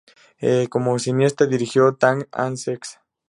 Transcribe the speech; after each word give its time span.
Como 0.71 0.97
cineasta 0.97 1.45
dirigió 1.45 1.93
"Tango 1.93 2.25
and 2.31 2.57
sex". 2.57 2.97